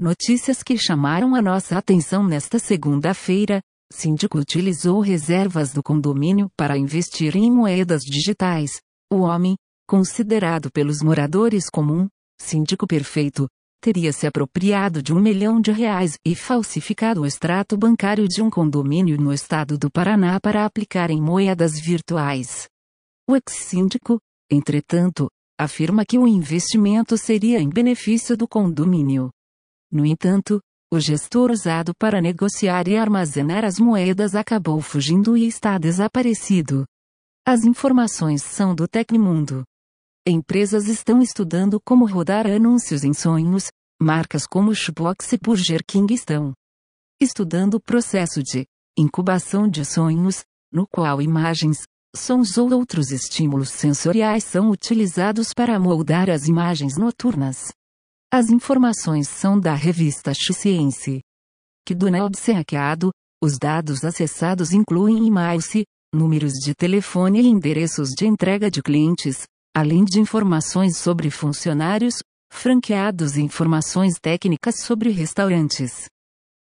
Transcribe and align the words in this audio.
Notícias 0.00 0.62
que 0.62 0.78
chamaram 0.78 1.34
a 1.34 1.42
nossa 1.42 1.76
atenção 1.76 2.26
nesta 2.26 2.58
segunda-feira. 2.58 3.60
Síndico 3.92 4.38
utilizou 4.38 4.98
reservas 5.00 5.74
do 5.74 5.82
condomínio 5.82 6.48
para 6.56 6.78
investir 6.78 7.36
em 7.36 7.50
moedas 7.50 8.00
digitais. 8.00 8.80
O 9.12 9.18
homem, 9.18 9.56
considerado 9.86 10.72
pelos 10.72 11.02
moradores 11.02 11.68
comum, 11.68 12.08
síndico 12.40 12.86
perfeito, 12.86 13.46
teria 13.78 14.10
se 14.10 14.26
apropriado 14.26 15.02
de 15.02 15.12
um 15.12 15.20
milhão 15.20 15.60
de 15.60 15.70
reais 15.70 16.16
e 16.24 16.34
falsificado 16.34 17.20
o 17.20 17.26
extrato 17.26 17.76
bancário 17.76 18.26
de 18.26 18.40
um 18.40 18.48
condomínio 18.48 19.20
no 19.20 19.34
estado 19.34 19.76
do 19.76 19.90
Paraná 19.90 20.40
para 20.40 20.64
aplicar 20.64 21.10
em 21.10 21.20
moedas 21.20 21.78
virtuais. 21.78 22.66
O 23.28 23.36
ex-síndico, 23.36 24.18
entretanto, 24.50 25.28
afirma 25.60 26.06
que 26.06 26.16
o 26.16 26.26
investimento 26.26 27.18
seria 27.18 27.60
em 27.60 27.68
benefício 27.68 28.34
do 28.34 28.48
condomínio. 28.48 29.30
No 29.90 30.06
entanto, 30.06 30.60
o 30.92 31.00
gestor 31.00 31.50
usado 31.50 31.92
para 31.94 32.20
negociar 32.20 32.88
e 32.88 32.96
armazenar 32.96 33.64
as 33.64 33.78
moedas 33.78 34.34
acabou 34.34 34.80
fugindo 34.80 35.36
e 35.36 35.46
está 35.46 35.78
desaparecido. 35.78 36.84
As 37.46 37.64
informações 37.64 38.42
são 38.42 38.74
do 38.74 38.86
Tecmundo. 38.86 39.64
Empresas 40.26 40.86
estão 40.86 41.22
estudando 41.22 41.80
como 41.84 42.06
rodar 42.06 42.46
anúncios 42.46 43.04
em 43.04 43.14
sonhos, 43.14 43.68
marcas 44.00 44.46
como 44.46 44.74
Shoebox 44.74 45.32
e 45.32 45.38
Burger 45.38 45.80
King 45.86 46.12
estão 46.12 46.52
estudando 47.20 47.74
o 47.74 47.80
processo 47.80 48.42
de 48.42 48.66
incubação 48.98 49.68
de 49.68 49.84
sonhos, 49.84 50.44
no 50.72 50.86
qual 50.86 51.20
imagens, 51.20 51.82
sons 52.14 52.56
ou 52.58 52.72
outros 52.72 53.10
estímulos 53.10 53.70
sensoriais 53.70 54.44
são 54.44 54.70
utilizados 54.70 55.52
para 55.54 55.78
moldar 55.78 56.30
as 56.30 56.48
imagens 56.48 56.96
noturnas. 56.96 57.72
As 58.32 58.48
informações 58.48 59.28
são 59.28 59.58
da 59.58 59.74
revista 59.74 60.32
X-Ciência. 60.32 61.20
Que 61.84 61.96
do 61.96 62.06
ser 62.36 62.52
hackeado, 62.52 63.10
os 63.42 63.58
dados 63.58 64.04
acessados 64.04 64.72
incluem 64.72 65.26
e-mails, 65.26 65.68
números 66.14 66.52
de 66.52 66.72
telefone 66.72 67.40
e 67.40 67.48
endereços 67.48 68.10
de 68.10 68.28
entrega 68.28 68.70
de 68.70 68.80
clientes, 68.80 69.42
além 69.76 70.04
de 70.04 70.20
informações 70.20 70.96
sobre 70.96 71.28
funcionários, 71.28 72.22
franqueados 72.52 73.36
e 73.36 73.42
informações 73.42 74.14
técnicas 74.22 74.78
sobre 74.78 75.10
restaurantes. 75.10 76.04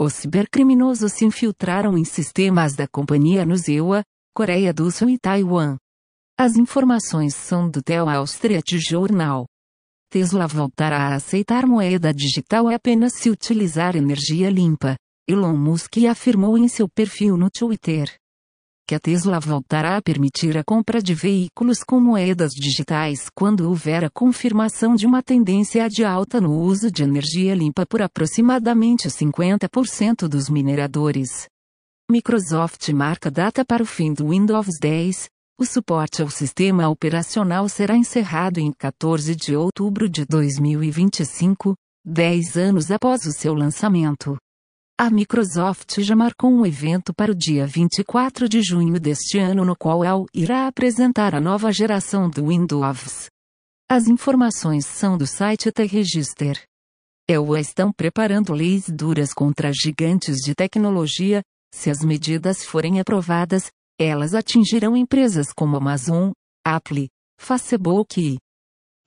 Os 0.00 0.14
cibercriminosos 0.14 1.12
se 1.12 1.26
infiltraram 1.26 1.98
em 1.98 2.06
sistemas 2.06 2.74
da 2.74 2.88
companhia 2.88 3.44
no 3.44 3.54
Zewa, 3.54 4.02
Coreia 4.34 4.72
do 4.72 4.90
Sul 4.90 5.10
e 5.10 5.18
Taiwan. 5.18 5.76
As 6.38 6.56
informações 6.56 7.34
são 7.34 7.68
do 7.68 7.82
Tel 7.82 8.06
Street 8.24 8.78
Journal. 8.78 9.44
Tesla 10.10 10.48
voltará 10.48 11.10
a 11.10 11.14
aceitar 11.14 11.64
moeda 11.64 12.12
digital 12.12 12.66
apenas 12.68 13.12
se 13.14 13.30
utilizar 13.30 13.94
energia 13.94 14.50
limpa, 14.50 14.96
Elon 15.24 15.56
Musk 15.56 15.98
afirmou 15.98 16.58
em 16.58 16.66
seu 16.66 16.88
perfil 16.88 17.36
no 17.36 17.48
Twitter. 17.48 18.12
Que 18.88 18.96
a 18.96 18.98
Tesla 18.98 19.38
voltará 19.38 19.96
a 19.96 20.02
permitir 20.02 20.58
a 20.58 20.64
compra 20.64 21.00
de 21.00 21.14
veículos 21.14 21.84
com 21.84 22.00
moedas 22.00 22.50
digitais 22.50 23.28
quando 23.32 23.68
houver 23.68 24.04
a 24.04 24.10
confirmação 24.10 24.96
de 24.96 25.06
uma 25.06 25.22
tendência 25.22 25.88
de 25.88 26.04
alta 26.04 26.40
no 26.40 26.58
uso 26.58 26.90
de 26.90 27.04
energia 27.04 27.54
limpa 27.54 27.86
por 27.86 28.02
aproximadamente 28.02 29.06
50% 29.06 30.26
dos 30.26 30.50
mineradores. 30.50 31.46
Microsoft 32.10 32.88
marca 32.88 33.30
data 33.30 33.64
para 33.64 33.84
o 33.84 33.86
fim 33.86 34.12
do 34.12 34.30
Windows 34.30 34.76
10, 34.80 35.28
o 35.60 35.66
suporte 35.66 36.22
ao 36.22 36.30
sistema 36.30 36.88
operacional 36.88 37.68
será 37.68 37.94
encerrado 37.94 38.58
em 38.58 38.72
14 38.72 39.36
de 39.36 39.54
outubro 39.54 40.08
de 40.08 40.24
2025, 40.24 41.74
10 42.02 42.56
anos 42.56 42.90
após 42.90 43.26
o 43.26 43.30
seu 43.32 43.52
lançamento. 43.52 44.38
A 44.98 45.10
Microsoft 45.10 46.00
já 46.00 46.16
marcou 46.16 46.50
um 46.50 46.64
evento 46.64 47.12
para 47.12 47.32
o 47.32 47.34
dia 47.34 47.66
24 47.66 48.48
de 48.48 48.62
junho 48.62 48.98
deste 48.98 49.38
ano 49.38 49.62
no 49.62 49.76
qual 49.76 50.02
ela 50.02 50.24
irá 50.32 50.66
apresentar 50.66 51.34
a 51.34 51.40
nova 51.40 51.70
geração 51.70 52.30
do 52.30 52.46
Windows. 52.46 53.26
As 53.86 54.08
informações 54.08 54.86
são 54.86 55.18
do 55.18 55.26
site 55.26 55.70
The 55.70 55.84
Register. 55.84 56.62
EUA 57.28 57.60
estão 57.60 57.92
preparando 57.92 58.54
leis 58.54 58.88
duras 58.88 59.34
contra 59.34 59.70
gigantes 59.74 60.36
de 60.36 60.54
tecnologia, 60.54 61.42
se 61.70 61.90
as 61.90 62.02
medidas 62.02 62.64
forem 62.64 62.98
aprovadas, 62.98 63.70
elas 64.04 64.34
atingirão 64.34 64.96
empresas 64.96 65.52
como 65.52 65.76
Amazon, 65.76 66.30
Apple, 66.64 67.08
Facebook 67.38 68.20
e 68.20 68.38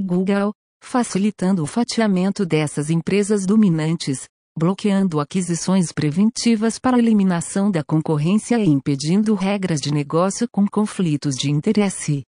Google, 0.00 0.52
facilitando 0.82 1.62
o 1.62 1.66
fatiamento 1.66 2.44
dessas 2.44 2.90
empresas 2.90 3.46
dominantes, 3.46 4.26
bloqueando 4.58 5.20
aquisições 5.20 5.92
preventivas 5.92 6.78
para 6.78 6.98
eliminação 6.98 7.70
da 7.70 7.82
concorrência 7.82 8.58
e 8.58 8.68
impedindo 8.68 9.34
regras 9.34 9.80
de 9.80 9.92
negócio 9.92 10.48
com 10.50 10.66
conflitos 10.66 11.36
de 11.36 11.50
interesse. 11.50 12.22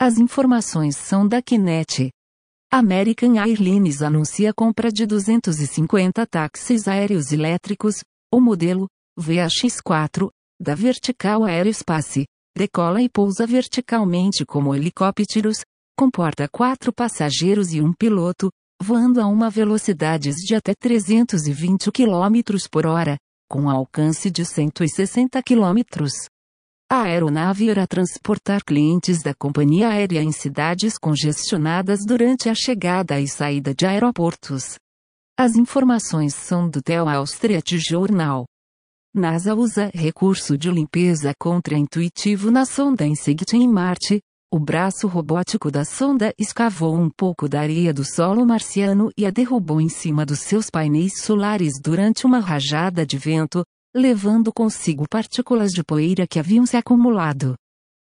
As 0.00 0.18
informações 0.18 0.96
são 0.96 1.26
da 1.26 1.40
Kinet. 1.40 2.10
American 2.70 3.38
Airlines 3.38 4.02
anuncia 4.02 4.52
compra 4.52 4.92
de 4.92 5.06
250 5.06 6.26
táxis 6.26 6.86
aéreos 6.86 7.32
elétricos, 7.32 8.02
o 8.32 8.40
modelo 8.40 8.86
VAX4, 9.18 10.28
da 10.60 10.74
Vertical 10.74 11.44
Aerospace, 11.44 12.24
decola 12.56 13.02
e 13.02 13.08
pousa 13.08 13.46
verticalmente 13.46 14.44
como 14.44 14.74
helicópteros, 14.74 15.58
comporta 15.98 16.48
quatro 16.48 16.92
passageiros 16.92 17.72
e 17.72 17.80
um 17.80 17.92
piloto, 17.92 18.50
voando 18.82 19.20
a 19.20 19.26
uma 19.26 19.50
velocidade 19.50 20.30
de 20.32 20.54
até 20.54 20.74
320 20.74 21.90
km 21.92 22.68
por 22.70 22.86
hora, 22.86 23.16
com 23.48 23.68
alcance 23.68 24.30
de 24.30 24.44
160 24.44 25.42
km. 25.42 26.06
A 26.90 27.02
aeronave 27.02 27.64
irá 27.64 27.86
transportar 27.86 28.62
clientes 28.64 29.20
da 29.22 29.34
companhia 29.34 29.88
aérea 29.88 30.22
em 30.22 30.30
cidades 30.30 30.96
congestionadas 30.96 32.04
durante 32.06 32.48
a 32.48 32.54
chegada 32.54 33.20
e 33.20 33.26
saída 33.26 33.74
de 33.74 33.84
aeroportos. 33.84 34.76
As 35.38 35.56
informações 35.56 36.34
são 36.34 36.70
do 36.70 36.80
The 36.80 36.98
Street 37.24 37.72
Journal. 37.72 38.46
NASA 39.16 39.54
usa 39.54 39.90
recurso 39.94 40.58
de 40.58 40.70
limpeza 40.70 41.32
contra-intuitivo 41.40 42.50
na 42.50 42.66
sonda 42.66 43.06
Insight 43.06 43.56
em 43.56 43.66
Marte. 43.66 44.20
O 44.52 44.58
braço 44.58 45.08
robótico 45.08 45.70
da 45.70 45.86
sonda 45.86 46.34
escavou 46.38 46.94
um 46.94 47.08
pouco 47.08 47.48
da 47.48 47.62
areia 47.62 47.94
do 47.94 48.04
solo 48.04 48.44
marciano 48.44 49.10
e 49.16 49.24
a 49.24 49.30
derrubou 49.30 49.80
em 49.80 49.88
cima 49.88 50.26
dos 50.26 50.40
seus 50.40 50.68
painéis 50.68 51.22
solares 51.22 51.80
durante 51.82 52.26
uma 52.26 52.40
rajada 52.40 53.06
de 53.06 53.16
vento, 53.16 53.64
levando 53.96 54.52
consigo 54.52 55.06
partículas 55.08 55.72
de 55.72 55.82
poeira 55.82 56.26
que 56.26 56.38
haviam 56.38 56.66
se 56.66 56.76
acumulado. 56.76 57.54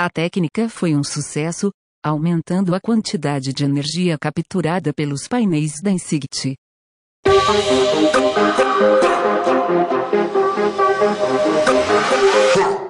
A 0.00 0.10
técnica 0.10 0.68
foi 0.68 0.96
um 0.96 1.04
sucesso, 1.04 1.70
aumentando 2.04 2.74
a 2.74 2.80
quantidade 2.80 3.52
de 3.52 3.64
energia 3.64 4.18
capturada 4.18 4.92
pelos 4.92 5.28
painéis 5.28 5.80
da 5.80 5.92
Insight. 5.92 6.56
Yeah. 12.56 12.87